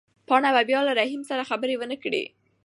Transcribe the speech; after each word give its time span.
پاڼه 0.27 0.49
به 0.55 0.61
بیا 0.69 0.79
له 0.87 0.93
رحیم 0.99 1.21
سره 1.29 1.47
خبرې 1.49 1.75
ونه 1.77 1.97
کړي. 2.03 2.23